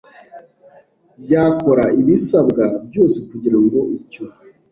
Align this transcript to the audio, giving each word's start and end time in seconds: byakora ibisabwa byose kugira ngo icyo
byakora 1.23 1.85
ibisabwa 2.01 2.65
byose 2.87 3.17
kugira 3.29 3.57
ngo 3.63 3.79
icyo 3.97 4.23